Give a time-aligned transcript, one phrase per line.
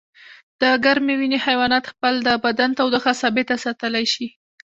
[0.61, 4.27] د ګرمې وینې حیوانات خپل د بدن تودوخه ثابته ساتلی شي